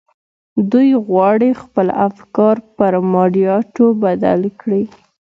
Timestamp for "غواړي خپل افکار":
1.07-2.55